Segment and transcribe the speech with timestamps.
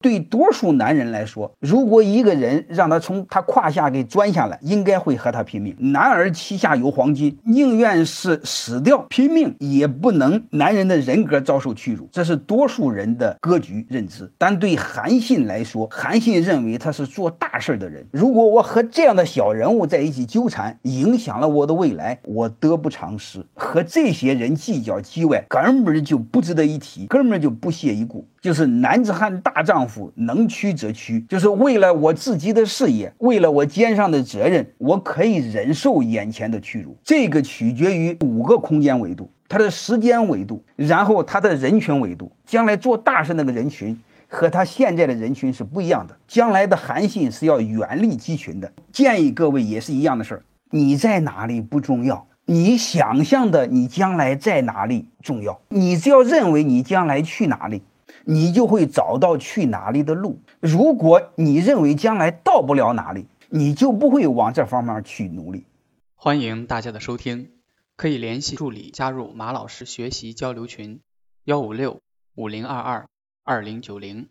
[0.00, 5.76] 对多数男人来说，如果一个人让他从他胯下给钻下来，应该会和他拼命。
[5.78, 12.08] 男儿膝下有黄金，宁愿是死掉拼命，也不能男人的人格遭受屈辱。
[12.10, 14.30] 这是多数人的格局认知。
[14.38, 18.06] 但对韩信来说，韩信认为他是做大事的人。
[18.10, 23.44] 如果我和这样的小人物在一起纠缠，影响了我的未来，我得不偿失。
[23.54, 28.26] 和这些人计较叽歪，根本就不值得一提，根本就不屑一顾。
[28.40, 31.20] 就是男子汉大丈夫，能屈则屈。
[31.28, 36.96] 就是为了我自己的事业，为了我肩上的责任，我可以忍受眼前的屈辱。
[37.04, 42.32] 这个取决于五个空间维度：他的时间维度，然后他的人群维度。
[42.46, 46.16] 将来做大事那个人群和他现在的人群是不一样的。
[46.26, 48.72] 将来的韩信是要远离鸡群的。
[48.90, 50.42] 建议各位也是一样的事儿。
[50.70, 55.60] 你在哪里不重要，你想象的你将来在哪里重要。
[55.68, 57.82] 你只要认为你将来去哪里。
[58.24, 60.40] 你就会找到去哪里的路。
[60.60, 65.64] 如果你认为将来到不了哪里，你就不会往这方面去努力。
[66.14, 67.50] 欢迎大家的收听，
[67.96, 71.00] 可以联系助理加入马老师学习交流群：
[71.44, 72.00] 幺五六
[72.34, 73.06] 五零二二
[73.42, 74.28] 二零九零。